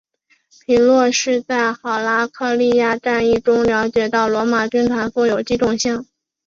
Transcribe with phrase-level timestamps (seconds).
[0.65, 6.07] 皮洛士在赫拉克利亚战役中了解到罗马军团富有机动性。